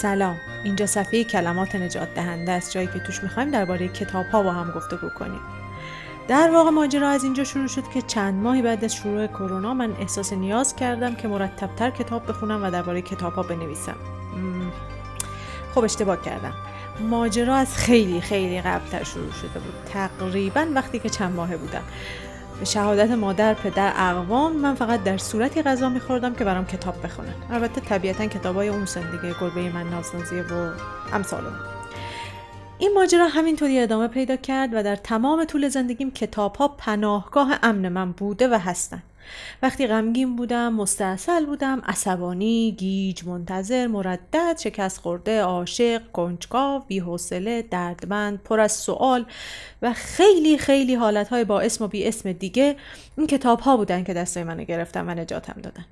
[0.00, 0.36] سلام.
[0.64, 4.70] اینجا صفحه کلمات نجات دهنده است جایی که توش می‌خوایم درباره کتاب ها با هم
[4.70, 5.40] گفتگو کنیم.
[6.28, 9.92] در واقع ماجرا از اینجا شروع شد که چند ماهی بعد از شروع کرونا من
[10.00, 13.96] احساس نیاز کردم که مرتبتر کتاب بخونم و درباره کتاب ها بنویسم
[15.74, 16.54] خب اشتباه کردم.
[17.00, 19.74] ماجرا از خیلی خیلی قبلتر شروع شده بود.
[19.92, 21.82] تقریبا وقتی که چند ماهه بودم.
[22.64, 27.34] شهادت مادر پدر اقوام من فقط در صورتی غذا میخوردم که برام کتاب بخونن.
[27.50, 30.70] البته طبیعتا کتابای اون سن دیگه گربه من نازنازیه و
[31.12, 31.44] امثال
[32.78, 37.88] این ماجرا همینطوری ادامه پیدا کرد و در تمام طول زندگیم کتاب ها پناهگاه امن
[37.88, 39.02] من بوده و هستن.
[39.62, 48.42] وقتی غمگین بودم مستاصل بودم عصبانی گیج منتظر مردد شکست خورده عاشق کنجکاو بیحوصله دردمند
[48.42, 49.26] پر از سوال
[49.82, 52.76] و خیلی خیلی حالتهای با اسم و بی اسم دیگه
[53.18, 55.84] این کتاب ها بودن که دستای منو گرفتن و نجاتم دادن.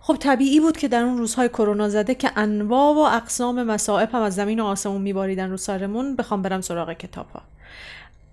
[0.00, 4.22] خب طبیعی بود که در اون روزهای کرونا زده که انواع و اقسام مصائب هم
[4.22, 7.42] از زمین و آسمون میباریدن رو سرمون بخوام برم سراغ کتاب ها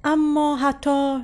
[0.04, 1.24] اما حتی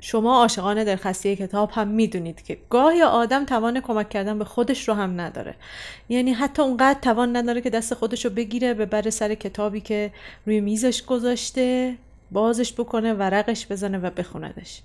[0.00, 4.94] شما عاشقان دلخستی کتاب هم می‌دونید که گاهی آدم توان کمک کردن به خودش رو
[4.94, 5.54] هم نداره.
[6.08, 10.12] یعنی حتی اونقدر توان نداره که دست خودش رو بگیره به بر سر کتابی که
[10.46, 11.94] روی میزش گذاشته
[12.30, 14.82] بازش بکنه ورقش بزنه و بخوندش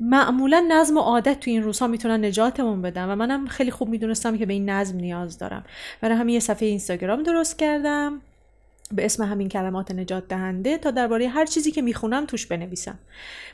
[0.00, 4.38] معمولا نظم و عادت تو این روزها می‌تونن نجاتمون بدن و منم خیلی خوب می‌دونستم
[4.38, 5.64] که به این نظم نیاز دارم.
[6.00, 8.20] برای همین یه صفحه اینستاگرام درست کردم.
[8.90, 12.98] به اسم همین کلمات نجات دهنده تا درباره هر چیزی که می‌خونم توش بنویسم.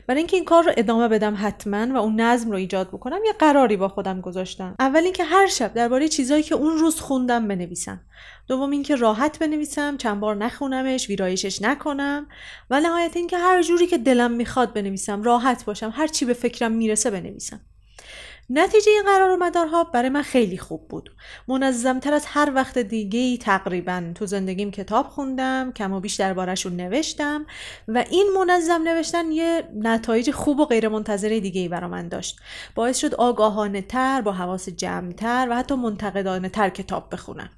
[0.07, 3.33] برای اینکه این کار رو ادامه بدم حتما و اون نظم رو ایجاد بکنم یه
[3.33, 4.75] قراری با خودم گذاشتم.
[4.79, 8.01] اول اینکه هر شب درباره چیزهایی که اون روز خوندم بنویسم.
[8.47, 12.27] دوم اینکه راحت بنویسم چند بار نخونمش ویرایشش نکنم.
[12.69, 15.93] و نهایت اینکه هر جوری که دلم می‌خواد بنویسم راحت باشم.
[15.95, 17.61] هر چی به فکرم می‌رسه بنویسم.
[18.51, 21.11] نتیجه این قرار مدارها برای من خیلی خوب بود.
[21.47, 26.75] منظمتر از هر وقت دیگه ای تقریبا تو زندگیم کتاب خوندم کم و بیش دربارهشون
[26.75, 27.45] نوشتم
[27.87, 32.39] و این منظم نوشتن یه نتایج خوب و غیر منتظره دیگه ای برای من داشت.
[32.75, 37.49] باعث شد آگاهانه تر با حواس جمعتر و حتی منتقدانه تر کتاب بخونم.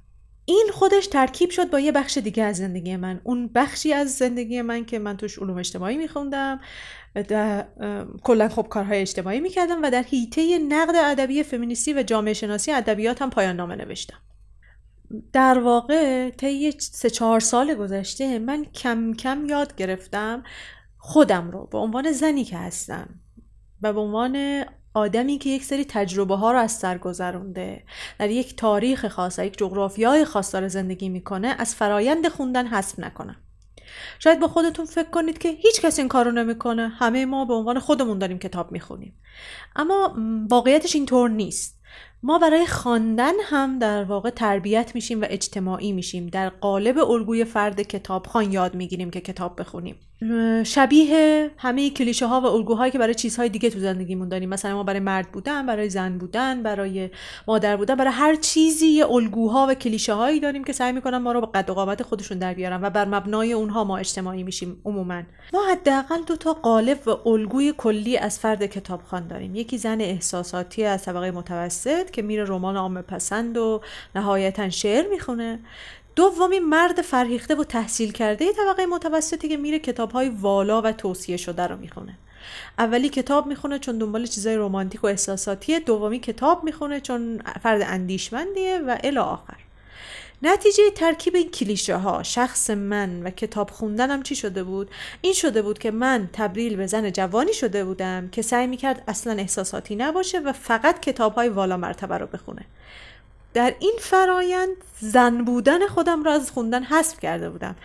[0.44, 3.20] این خودش ترکیب شد با یه بخش دیگه از زندگی من.
[3.24, 6.60] اون بخشی از زندگی من که من توش علوم اجتماعی میخوندم
[8.22, 13.30] کلا خب کارهای اجتماعی می‌کردم و در حیطه نقد ادبی فمینیستی و جامعه شناسی هم
[13.30, 14.18] پایان نامه نوشتم.
[15.32, 20.42] در واقع طی سه چهار سال گذشته من کم کم یاد گرفتم
[20.98, 23.20] خودم رو به عنوان زنی که هستم
[23.82, 24.64] و به عنوان
[24.94, 27.84] آدمی که یک سری تجربه ها رو از سر گذرونده
[28.18, 33.36] در یک تاریخ خاص یک جغرافیای خاص داره زندگی می‌کنه از فرایند خوندن حذف نکنم
[34.18, 36.88] شاید با خودتون فکر کنید که هیچ کسی این کارو نمی‌کنه.
[36.88, 39.18] همه ما به عنوان خودمون داریم کتاب می‌خونیم.
[39.76, 40.16] اما
[40.50, 41.81] واقعیتش اینطور نیست.
[42.24, 46.26] ما برای خواندن هم در واقع تربیت میشیم و اجتماعی میشیم.
[46.26, 49.96] در قالب الگوی فرد کتابخوان یاد می‌گیریم که کتاب بخونیم.
[50.66, 54.48] شبیه همه کلیشه ها و الگوهایی که برای چیزهای دیگه تو زندگیمون داریم.
[54.48, 57.10] مثلا ما برای مرد بودن برای زن بودن برای
[57.48, 61.32] مادر بودن برای هر چیزی یه الگوها و کلیشه هایی داریم که سعی می‌کنن ما
[61.32, 64.82] رو به قد و قامت خودشون در بیارن و بر مبنای اونها ما اجتماعی میشیم
[64.84, 65.22] عموما.
[65.52, 69.54] ما حداقل دو تا قالب و الگوی کلی از فرد کتابخوان داریم.
[69.54, 73.80] یکی زن احساساتی از طبقه متوسط که میره رمان عامه پسند و
[74.14, 75.58] نهایتا شعر می‌خونه.
[76.16, 81.36] دومی مرد فرهیخته و تحصیل کرده طبقه متوسطی که میره کتاب های والا و توصیه
[81.36, 82.18] شده رو می‌خونه.
[82.78, 85.80] اولی کتاب می‌خونه چون دنبال چیزای رمانتیک و احساساتیه.
[85.80, 89.56] دومی کتاب می‌خونه چون فرد اندیشمندیه و الی آخر.
[90.42, 95.62] نتیجه ترکیب این کلیشه ها شخص من و کتاب خوندنم چی شده بود؟ این شده
[95.62, 100.38] بود که من تبدیل به زن جوانی شده بودم که سعی می‌کرد اصلا احساساتی نباشه
[100.38, 102.64] و فقط کتاب های والا مرتبه رو بخونه.
[103.54, 107.76] در این فرایند زن بودن خودم را از خوندن حذف کرده بودم.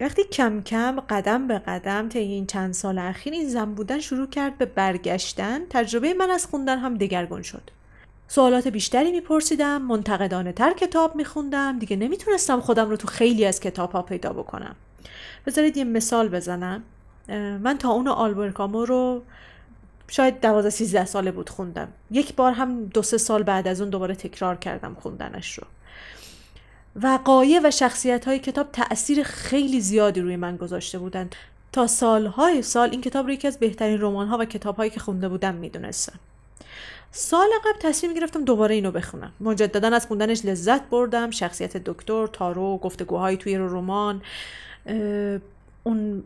[0.00, 4.26] وقتی کم کم قدم به قدم طی این چند سال اخیر این زن بودن شروع
[4.26, 7.70] کرد به برگشتن تجربه من از خوندن هم دگرگون شد.
[8.28, 11.78] سوالات بیشتری میپرسیدم منتقدانه تر کتاب میخوندم.
[11.78, 14.76] دیگه نمی‌تونستم خودم رو تو خیلی از کتاب ها پیدا بکنم.
[15.46, 16.82] بذارید یه مثال بزنم.
[17.62, 19.22] من تا اون آلبرکامو رو
[20.08, 21.88] شاید دوازده سیزده ساله بود خوندم.
[22.10, 25.66] یک بار هم دو سه سال بعد از اون دوباره تکرار کردم خوندنش رو.
[26.96, 31.34] وقایع و شخصیت های کتاب تأثیر خیلی زیادی روی من گذاشته بودند
[31.72, 35.00] تا سالهای سال این کتاب رو یکی از بهترین رمان ها و کتاب هایی که
[35.00, 36.18] خونده بودم می‌دونستم.
[37.16, 39.32] سال قبل تصمیم گرفتم دوباره اینو بخونم.
[39.40, 41.30] مجددا از خوندنش لذت بردم.
[41.30, 44.22] شخصیت دکتر تارو گفتگوهایی توی رمان
[45.82, 46.24] اون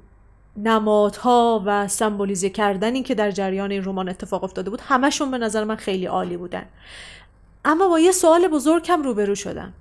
[0.56, 5.64] نمادها و سمبولیزه کردنی که در جریان این رمان اتفاق افتاده بود همشون به نظر
[5.64, 6.64] من خیلی عالی بودن.
[7.64, 9.72] اما با یه سوال بزرگ کم روبرو شدم.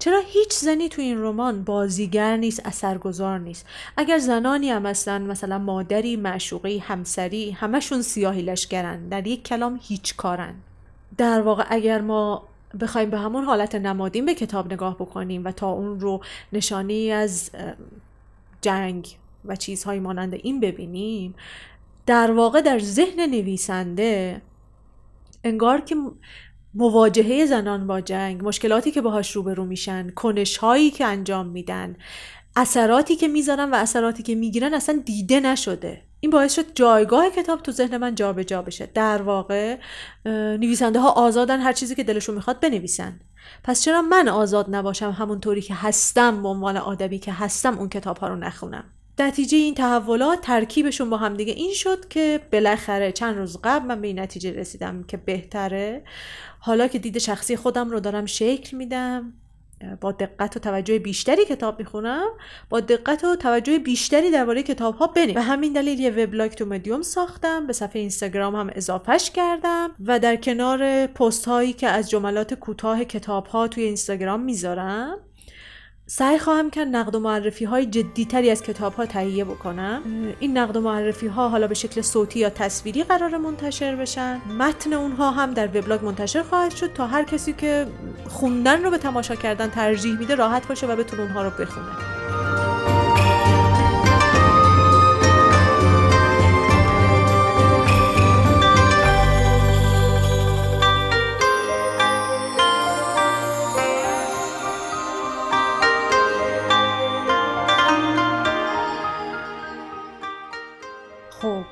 [0.00, 3.66] چرا هیچ زنی تو این رمان بازیگر نیست اثرگذار نیست؟
[3.96, 10.16] اگر زنانی هم هستن مثلا مادری معشوقی همسری همشون سیاهی لشگرن در یک کلام هیچ
[10.16, 10.54] کارن.
[11.16, 12.48] در واقع اگر ما
[12.80, 16.20] بخوایم به همون حالت نمادین به کتاب نگاه بکنیم و تا اون رو
[16.52, 17.50] نشانی از
[18.60, 21.34] جنگ و چیزهای مانند این ببینیم
[22.06, 24.42] در واقع در ذهن نویسنده
[25.44, 25.96] انگار که
[26.74, 31.96] مواجهه زنان با جنگ مشکلاتی که باهاش روبرو میشن کنش هایی که انجام میدن
[32.56, 36.02] اثراتی که می‌ذارن و اثراتی که می‌گیرن اصلا دیده نشده.
[36.20, 38.90] این باعث شد جایگاه کتاب تو ذهن من جابجا جا بشه.
[38.94, 39.78] در واقع
[40.26, 43.20] نویسنده ها آزادن هر چیزی که دلشون می‌خواد بنویسن.
[43.64, 48.18] پس چرا من آزاد نباشم همونطوری که هستم به عنوان آدمی که هستم اون کتاب
[48.18, 48.84] ها رو نخونم؟
[49.22, 54.06] نتیجه این تحولات ترکیبشون با همدیگه این شد که بالاخره چند روز قبل من به
[54.06, 56.04] این نتیجه رسیدم که بهتره.
[56.58, 59.32] حالا که دید شخصی خودم رو دارم شکل میدم
[60.00, 62.28] با دقت و توجه بیشتری کتاب می‌خونم
[62.68, 66.66] با دقت و توجه بیشتری درباره کتاب ها بنیم و همین دلیل یه وبلاگ تو
[66.66, 72.10] مدیوم ساختم به صفحه اینستاگرام هم اضافهش کردم و در کنار پست هایی که از
[72.10, 75.18] جملات کوتاه کتاب ها توی اینستاگرام می‌ذارم
[76.12, 80.02] سعی خواهم کرد نقد و معرفی های جدی تری از کتاب ها تهیه بکنم.
[80.40, 84.40] این نقد و معرفی ها حالا به شکل صوتی یا تصویری قرار منتشر بشن.
[84.58, 87.86] متن اونها هم در وبلاگ منتشر خواهد شد تا هر کسی که
[88.28, 92.19] خوندن رو به تماشا کردن ترجیح میده راحت باشه و بتونه اونها رو بخونه.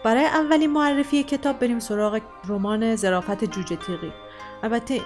[0.05, 4.13] برای اولین معرفی کتاب بریم سراغ رمان زرافت جوجه تیغی.
[4.63, 5.01] البته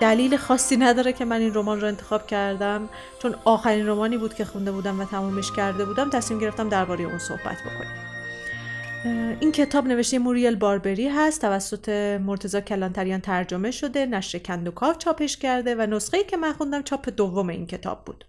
[0.00, 2.88] دلیل خاصی نداره که من این رمان رو انتخاب کردم
[3.22, 7.18] چون آخرین رمانی بود که خونده بودم و تمامش کرده بودم تصمیم گرفتم درباره اون
[7.18, 8.12] صحبت بکنیم.
[9.40, 11.88] این کتاب نوشته موریل باربری هست توسط
[12.24, 17.48] مرتزا کلانتریان ترجمه شده نشر کندوکاو چاپش کرده و نسخه‌ای که من خوندم چاپ دوم
[17.48, 18.24] این کتاب بود.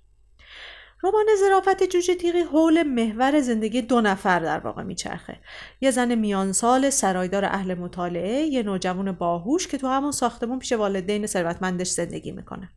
[1.04, 5.40] رمان زرافت جوجه تیغی حول محور زندگی دو نفر در واقع میچرخه.
[5.82, 10.72] یه زن میان سال سرایدار اهل مطالعه یه نوجوان باهوش که تو همون ساختمون پیش
[10.72, 12.70] والدین ثروتمندش زندگی می‌کنه.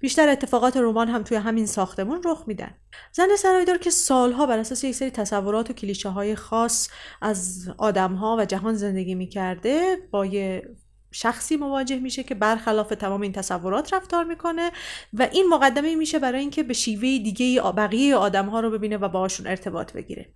[0.00, 2.74] بیشتر اتفاقات رمان هم توی همین ساختمون رخ میدن.
[3.12, 6.88] زن سرایدار که سالها بر اساس یک سری تصورات و کلیشه های خاص
[7.22, 10.76] از آدمها و جهان زندگی می‌کرده با یه
[11.14, 14.70] شخصی مواجه میشه که برخلاف تمام این تصورات رفتار می‌کنه
[15.12, 19.08] و این مقدمه میشه برای اینکه به شیوه دیگه بقیه آدم ها رو ببینه و
[19.08, 20.28] باهاشون ارتباط بگیره.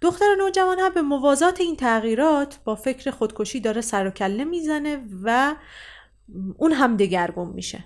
[0.00, 5.04] دختر نوجوان هم به موازات این تغییرات با فکر خودکشی داره سر و کله می‌زنه
[5.22, 5.54] و
[6.56, 7.84] اون هم دگرگون میشه.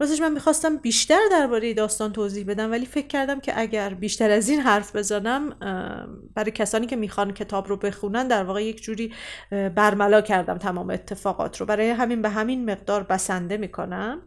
[0.00, 4.48] راستش من می‌خواستم بیشتر درباره داستان توضیح بدم ولی فکر کردم که اگر بیشتر از
[4.48, 5.50] این حرف بزنم
[6.34, 9.14] برای کسانی که می‌خوان کتاب رو بخونن در واقع یک جوری
[9.50, 11.66] برملا کردم تمام اتفاقات رو.
[11.66, 14.22] برای همین به همین مقدار بسنده می‌کنم.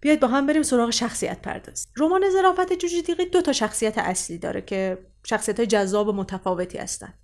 [0.00, 1.86] بیاید با هم بریم سراغ شخصیت پردازی.
[1.96, 6.78] رمان ظرافت جوجی دیقی دو تا شخصیت اصلی داره که شخصیت های جذاب و متفاوتی
[6.78, 7.14] هستن.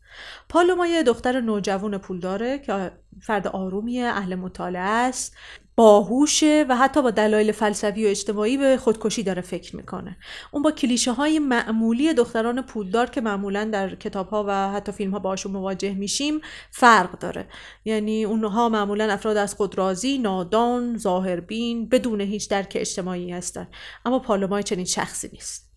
[0.49, 2.91] پالوما یه دختر نوجوان پول داره که
[3.23, 5.37] فرد آرومیه اهل مطالعه است.
[5.81, 10.17] باهوشه و حتی با دلایل فلسفی و اجتماعی به خودکشی داره فکر می‌کنه.
[10.53, 15.11] اون با کلیشه های معمولی دختران پولدار که معمولا در کتاب ها و حتی فیلم
[15.11, 17.49] ها باشون مواجه میشیم فرق داره.
[17.85, 23.69] یعنی اونها معمولا افراد از خود راضی نادان ظاهربین بدون هیچ درک اجتماعی هستن.
[24.05, 25.73] اما پالومای چنین شخصی نیست.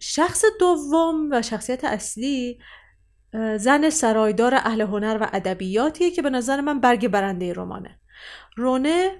[0.00, 2.58] شخص دوم و شخصیت اصلی
[3.56, 7.99] زن سرایدار اهل هنر و ادبیاتیه که به نظر من برگ برنده رمانه.
[8.60, 9.10] رونه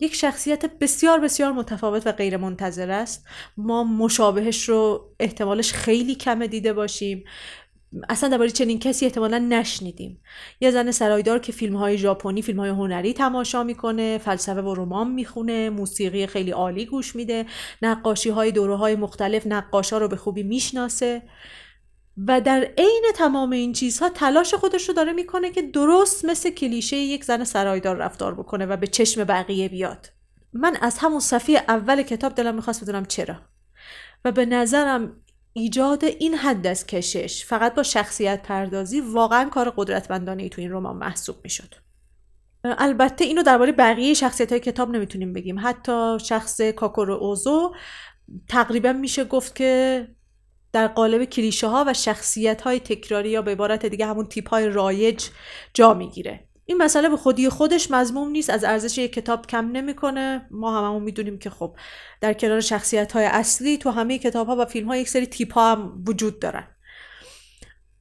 [0.00, 3.26] یک شخصیت بسیار بسیار متفاوت و غیر منتظر است.
[3.56, 7.24] ما مشابهش رو احتمالش خیلی کمه دیده باشیم.
[8.08, 10.20] اصلا درباره چنین کسی احتمالا نشنیدیم.
[10.60, 15.10] یه زن سرایدار که فیلم های ژاپنی فیلم های هنری تماشا می‌کنه فلسفه و رمان
[15.10, 17.46] می‌خونه موسیقی خیلی عالی گوش میده
[17.82, 21.22] نقاشی های دوره های مختلف نقاشا رو به خوبی می‌شناسه.
[22.26, 26.96] و در عین تمام این چیزها تلاش خودش رو داره می‌کنه که درست مثل کلیشه
[26.96, 30.06] یک زن سرایدار رفتار بکنه و به چشم بقیه بیاد.
[30.52, 33.36] من از همون صفحه اول کتاب دلم می‌خواست بدونم چرا.
[34.24, 35.16] و به نظرم
[35.52, 40.96] ایجاد این حد از کشش فقط با شخصیت پردازی واقعا کار قدرتمندانه تو این رمان
[40.96, 41.74] محسوب می‌شد.
[42.64, 45.56] البته اینو درباره بقیه شخصیت های کتاب نمی‌تونیم بگیم.
[45.58, 47.74] حتی شخص کاکورو اوزو
[48.48, 50.08] تقریبا میشه گفت که
[50.72, 54.68] در قالب کلیشه ها و شخصیت های تکراری یا به عبارت دیگه همون تیپ های
[54.68, 55.28] رایج
[55.74, 56.48] جا می‌گیره.
[56.64, 60.46] این مسئله به خودی خودش مضموم نیست از ارزش یک کتاب کم نمی‌کنه.
[60.50, 61.76] ما هممون می‌دونیم که خب
[62.20, 65.52] در کنار شخصیت های اصلی تو همه کتاب ها و فیلم ها یک سری تیپ
[65.52, 66.68] ها هم وجود دارن.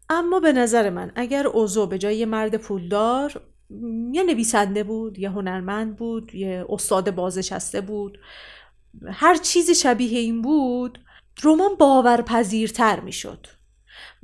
[0.09, 3.41] اما به نظر من اگر اوزو به جای یه مرد پولدار
[4.11, 8.19] یه نویسنده بود یه هنرمند بود یه استاد بازنشسته بود
[9.11, 10.99] هر چیزی شبیه این بود
[11.43, 13.47] رمان باورپذیرتر می‌شد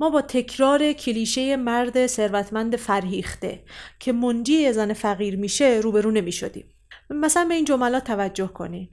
[0.00, 3.64] ما با تکرار کلیشه مرد ثروتمند فرهیخته
[3.98, 6.74] که منجی زن فقیر میشه روبرو نمی‌شدیم
[7.10, 8.88] مثلا به این جملات توجه کنین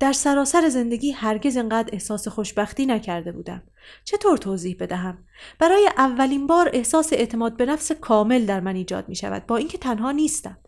[0.00, 3.62] در سراسر زندگی هرگز انقدر احساس خوشبختی نکرده بودم.
[4.04, 5.24] چطور توضیح بدهم؟
[5.58, 9.78] برای اولین بار احساس اعتماد به نفس کامل در من ایجاد می شود با اینکه
[9.78, 10.58] تنها نیستم.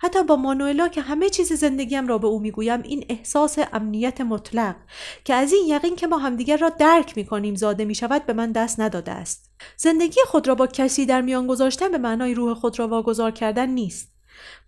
[0.00, 4.76] حتی با مانوئلا که همه چیز زندگیم را به او می‌گویم این احساس امنیت مطلق
[5.24, 8.32] که از این یقین که ما همدیگر را درک می کنیم زاده می شود به
[8.32, 9.50] من دست نداده است.
[9.76, 13.68] زندگی خود را با کسی در میان گذاشتن به معنای روح خود را واگذار کردن
[13.68, 14.16] نیست.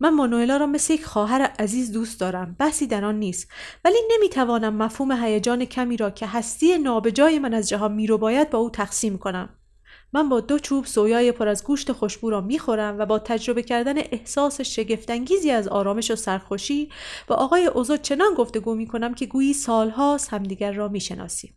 [0.00, 3.48] من مانوئلا را مثل یک خواهر عزیز دوست دارم بحثی در آن نیست
[3.84, 8.58] ولی نمی‌توانم مفهوم هیجان کمی را که هستی نابجای من از جهان میرو باید با
[8.58, 9.57] او تقسیم کنم
[10.12, 13.98] من با دو چوب سویای پر از گوشت خوشبو را می‌خورم و با تجربه کردن
[13.98, 16.88] احساس شگفتانگیزی از آرامش و سرخوشی
[17.26, 21.54] با آقای اوزو چنان گفتگو می‌کنم که گویی سالهاست همدیگر را می‌شناسیم.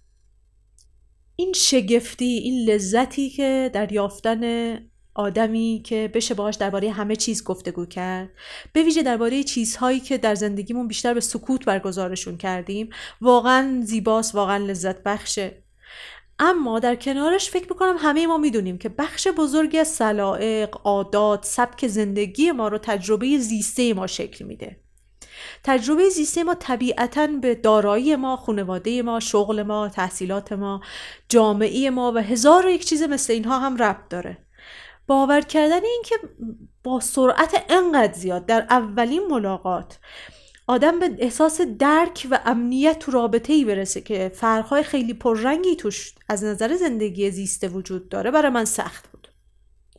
[1.36, 4.74] این شگفتی این لذتی که در یافتن
[5.13, 8.29] آدمی که بشه باهاش درباره همه چیز گفتگو کرد
[8.74, 12.89] به ویژه درباره چیزهایی که در زندگیمون بیشتر به سکوت برگزارشون کردیم
[13.22, 15.63] واقعا زیباست واقعا لذت بخشه
[16.44, 21.88] اما در کنارش فکر می‌کنم همه ما می‌دونیم که بخش بزرگی از سلائق، عادات، سبک
[21.88, 24.80] زندگی ما رو تجربه زیسته ما شکل میده.
[25.64, 30.82] تجربه زیسته ما طبیعتا به دارایی ما، خانواده ما، شغل ما، تحصیلات ما،
[31.30, 34.38] جامعه ما و هزار و یک چیز مثل اینها هم ربط داره.
[35.08, 36.16] باور کردن این که
[36.84, 40.00] با سرعت انقدر زیاد در اولین ملاقات
[40.72, 46.16] آدم به احساس درک و امنیت تو رابطه ای برسه که فرقهای خیلی پررنگی توش
[46.30, 49.28] از نظر زندگی زیسته وجود داره برای من سخت بود.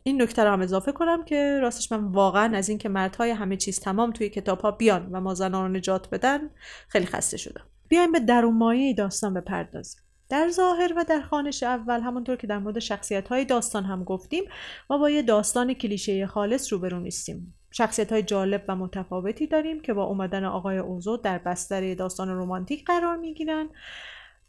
[0.03, 3.79] این نکته رو هم اضافه کنم که راستش من واقعا از اینکه مردهای همه چیز
[3.79, 6.49] تمام توی کتاب ها بیان و ما زنان رو نجات بدن
[6.87, 7.65] خیلی خسته شدم.
[7.87, 10.01] بیایم به درون مایه داستان بپردازیم.
[10.29, 14.43] در ظاهر و در خانش اول همونطور که در مورد شخصیت های داستان هم گفتیم
[14.89, 17.53] ما با یه داستان کلیشه خالص روبرو نیستیم.
[17.75, 22.85] شخصیت های جالب و متفاوتی داریم که با اومدن آقای اوزو در بستر داستان رمانتیک
[22.85, 23.69] قرار می‌گیرن.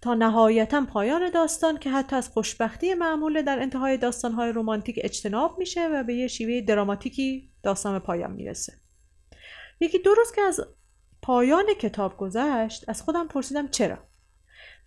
[0.00, 3.98] تا نهایتا پایان داستان که حتی از خوشبختی معمول در انتهای
[4.36, 8.72] های رمانتیک اجتناب میشه و به یه شیوه دراماتیکی داستان به پایان می‌رسه.
[9.80, 10.60] یکی دو روز که از
[11.22, 13.98] پایان کتاب گذشت از خودم پرسیدم چرا؟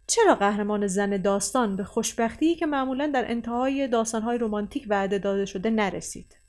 [0.07, 5.69] چرا قهرمان زن داستان به خوشبختی که معمولا در انتهای داستانهای رمانتیک وعده داده شده
[5.69, 6.46] نرسید؟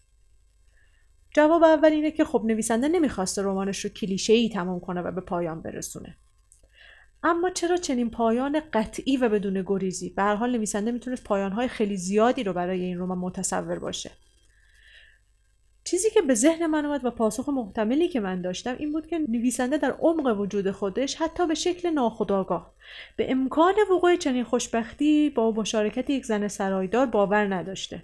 [1.38, 5.20] جواب اول اینه که خب نویسنده نمی‌خواسته رمانش رو کلیشه ای تمام کنه و به
[5.20, 6.16] پایان برسونه.
[7.22, 11.96] اما چرا چنین پایان قطعی و بدون گریزی؟ به هر حال نویسنده می‌تونست پایانهای خیلی
[11.96, 14.10] زیادی رو برای این رمان متصور باشه.
[15.84, 19.18] چیزی که به ذهن من اومد و پاسخ محتملی که من داشتم این بود که
[19.18, 22.74] نویسنده در عمق وجود خودش حتی به شکل ناخودآگاه
[23.16, 28.02] به امکان وقوع چنین خوشبختی با مشارکت یک زن سرایدار باور نداشته.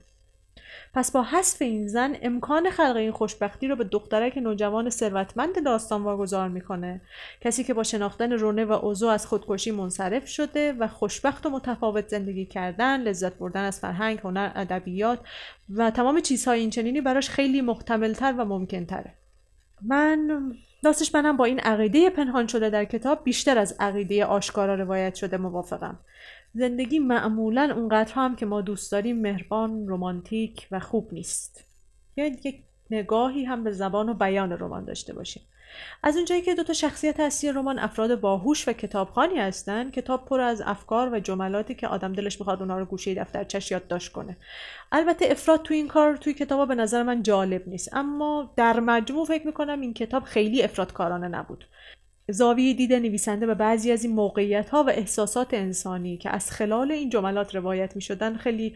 [0.94, 6.02] پس با حذف این زن امکان خلق این خوشبختی رو به دخترک نوجوان ثروتمند داستان
[6.02, 7.00] واگذار می‌کنه.
[7.40, 12.08] کسی که با شناختن رونه و اوضاع از خودکشی منصرف شده و خوشبخت و متفاوت
[12.08, 15.18] زندگی کردن لذت بردن از فرهنگ هنر ادبیات
[15.74, 19.14] و تمام چیزهای این چنینی براش خیلی محتملتر و ممکنتره.
[19.82, 20.52] من
[20.82, 25.36] راستش منم با این عقیده پنهان شده در کتاب بیشتر از عقیده آشکارا روایت شده
[25.36, 25.98] موافقم.
[26.54, 31.64] زندگی معمولا اونقدر هم که ما دوست داریم مهربان رمانتیک و خوب نیست.
[32.16, 35.42] یعنی یک نگاهی هم به زبان و بیان رمان داشته باشیم.
[36.02, 40.40] از اونجایی که دو تا شخصیت اصلی رمان افراد باهوش و کتابخانی هستن کتاب پر
[40.40, 44.36] از افکار و جملاتی که آدم دلش می‌خواد اونا رو گوشه دفترچش یادداشت کنه.
[44.92, 47.96] البته افراد تو این کار توی کتاب به نظر من جالب نیست.
[47.96, 51.64] اما در مجموع فکر می‌کنم این کتاب خیلی افرادکارانه نبود.
[52.28, 56.92] زاویه دید نویسنده به بعضی از این موقعیت ها و احساسات انسانی که از خلال
[56.92, 58.74] این جملات روایت می شدن خیلی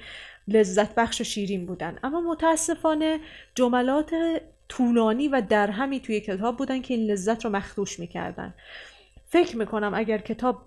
[0.49, 1.99] لذت بخش و شیرین بودن.
[2.03, 3.21] اما متاسفانه
[3.55, 4.11] جملات
[4.69, 8.55] طولانی و درهمی توی کتاب بودن که این لذت رو مخدوش می‌کردن.
[9.29, 10.63] فکر می‌کنم اگر کتاب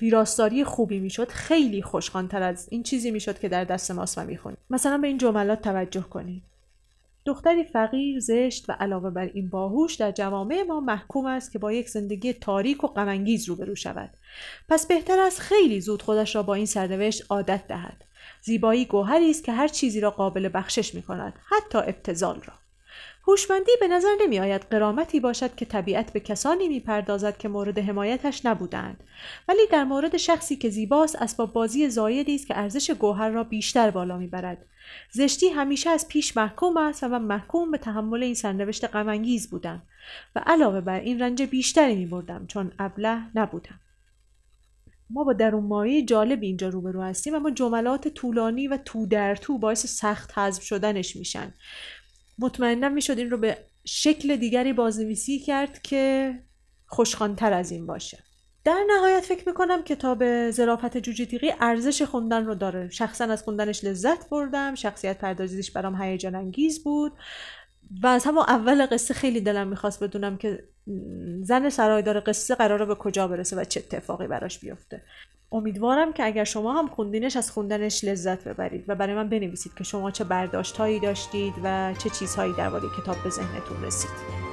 [0.00, 4.58] ویراستاری خوبی می‌شد خیلی خوشخوانتر از این چیزی می‌شد که در دست ماست و می‌خونیم.
[4.70, 6.42] مثلا به این جملات توجه کنید.
[7.28, 11.72] دختری فقیر زشت و علاوه بر این باهوش در جوامع ما محکوم است که با
[11.72, 14.10] یک زندگی تاریک و غمانگیز روبرو شود.
[14.68, 18.04] پس بهتر است خیلی زود خودش را با این سرنوشت عادت دهد.
[18.42, 22.54] زیبایی گوهری است که هر چیزی را قابل بخشش می کند حتی ابتزال را.
[23.28, 27.78] هوشمندی به نظر نمی آید قرامتی باشد که طبیعت به کسانی می پردازد که مورد
[27.78, 29.04] حمایتش نبودند.
[29.48, 33.90] ولی در مورد شخصی که زیباست اسباب بازی زایدی است که ارزش گوهر را بیشتر
[33.90, 34.66] بالا می برد
[35.10, 39.82] زشتی همیشه از پیش محکوم است و من محکوم به تحمل این سرنوشت غمانگیز بودم
[40.34, 43.80] و علاوه بر این رنج بیشتری می بردم چون ابله نبودم.
[45.10, 49.58] ما با درون مایه جالب اینجا روبرو هستیم اما جملات طولانی و تو در تو
[49.58, 51.54] باعث سخت حذف شدنش میشن.
[52.38, 56.34] مطمئنا می‌شد این رو به شکل دیگری بازنویسی کرد که
[56.86, 58.18] خوشخانتر از این باشه.
[58.68, 62.88] در نهایت فکر می‌کنم کتاب زرافت جوجه تیغی ارزش خوندن رو داره.
[62.90, 67.12] شخصا از خوندنش لذت بردم شخصیت پردازیش برام هیجان انگیز بود
[68.02, 70.64] و از همون اول قصه خیلی دلم می‌خواست بدونم که
[71.42, 75.02] زن سرایدار قصه قراره به کجا برسه و چه اتفاقی براش بیفته.
[75.52, 79.84] امیدوارم که اگر شما هم خوندینش از خوندنش لذت ببرید و برای من بنویسید که
[79.84, 84.47] شما چه برداشت هایی داشتید و چه چیزهایی درباره کتاب به ذهنتون رسید.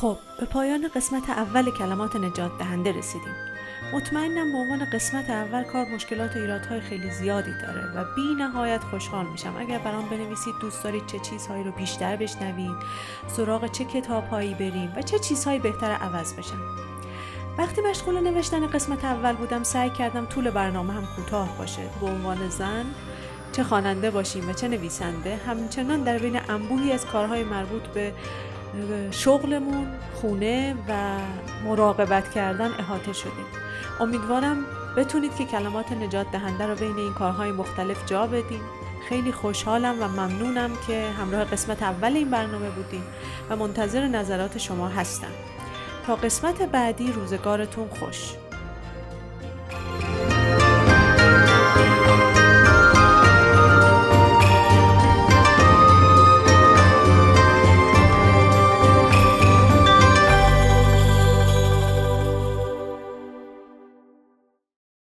[0.00, 3.34] خب به پایان قسمت اول کلمات نجات دهنده رسیدیم.
[3.92, 8.84] مطمئنم به عنوان قسمت اول کار مشکلات و ایرادهای خیلی زیادی داره و بی نهایت
[8.84, 9.56] خوشحال میشم.
[9.58, 12.76] اگر برام بنویسید دوست دارید چه چیزهایی رو بیشتر بشنوید
[13.26, 16.58] سراغ چه کتابهایی بریم و چه چیزهایی بهتر عوض بشن.
[17.58, 21.82] وقتی مشغول نوشتن قسمت اول بودم سعی کردم طول برنامه هم کوتاه باشه.
[22.00, 22.86] به عنوان زن
[23.52, 28.12] چه خواننده باشیم و چه نویسنده همچنان در بین انبوهی از کارهای مربوط به
[29.10, 31.18] شغلمون خونه و
[31.64, 33.46] مراقبت کردن احاطه شدیم.
[34.00, 34.56] امیدوارم
[34.96, 38.60] بتونید که کلمات نجات دهنده رو بین این کارهای مختلف جا بدیم
[39.08, 43.04] خیلی خوشحالم و ممنونم که همراه قسمت اول این برنامه بودیم
[43.50, 45.32] و منتظر نظرات شما هستم.
[46.06, 48.34] تا قسمت بعدی روزگارتون خوش.